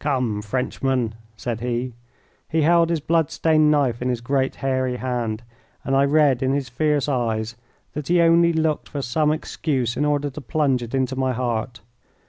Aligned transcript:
"Come, 0.00 0.42
Frenchman," 0.42 1.14
said 1.36 1.60
he. 1.60 1.94
He 2.48 2.62
held 2.62 2.90
his 2.90 2.98
blood 2.98 3.30
stained 3.30 3.70
knife 3.70 4.02
in 4.02 4.08
his 4.08 4.20
great, 4.20 4.56
hairy 4.56 4.96
hand, 4.96 5.44
and 5.84 5.94
I 5.94 6.04
read 6.04 6.42
in 6.42 6.52
his 6.52 6.68
fierce 6.68 7.08
eyes 7.08 7.54
that 7.92 8.08
he 8.08 8.20
only 8.20 8.52
looked 8.52 8.88
for 8.88 9.02
some 9.02 9.30
excuse 9.30 9.96
in 9.96 10.04
order 10.04 10.30
to 10.30 10.40
plunge 10.40 10.82
it 10.82 10.96
into 10.96 11.14
my 11.14 11.32
heart. 11.32 11.80